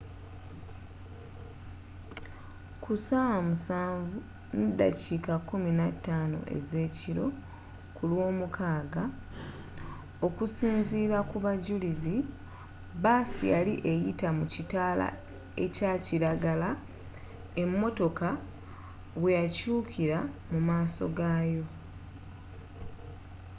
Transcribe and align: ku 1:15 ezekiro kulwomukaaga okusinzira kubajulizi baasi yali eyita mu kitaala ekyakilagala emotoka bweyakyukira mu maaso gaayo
ku 2.83 2.91
1:15 5.55 6.37
ezekiro 6.57 7.25
kulwomukaaga 7.95 9.03
okusinzira 10.27 11.17
kubajulizi 11.31 12.15
baasi 13.03 13.43
yali 13.53 13.73
eyita 13.91 14.27
mu 14.37 14.45
kitaala 14.53 15.07
ekyakilagala 15.63 16.69
emotoka 17.61 18.27
bweyakyukira 19.21 20.19
mu 20.51 20.59
maaso 20.69 21.05
gaayo 21.17 21.65